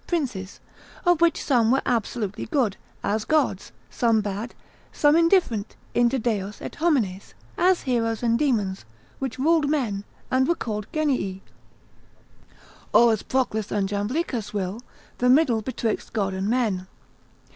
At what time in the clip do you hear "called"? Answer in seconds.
10.55-10.87